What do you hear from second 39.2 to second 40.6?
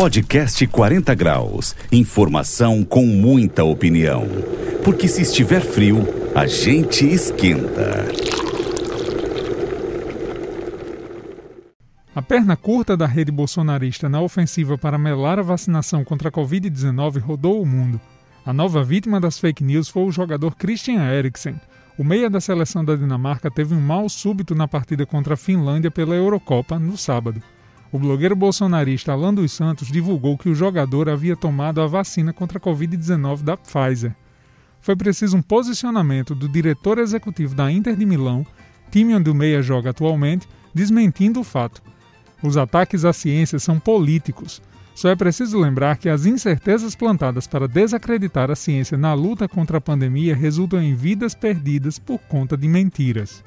o Meia joga atualmente,